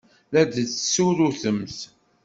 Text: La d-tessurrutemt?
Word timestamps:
La 0.31 0.41
d-tessurrutemt? 0.45 1.77